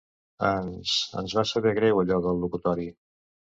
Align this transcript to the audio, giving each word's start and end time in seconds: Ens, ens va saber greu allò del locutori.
Ens, 0.47 0.93
ens 1.21 1.37
va 1.41 1.45
saber 1.51 1.75
greu 1.81 2.03
allò 2.07 2.19
del 2.27 2.43
locutori. 2.47 2.91